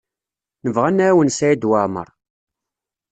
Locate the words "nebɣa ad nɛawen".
0.63-1.29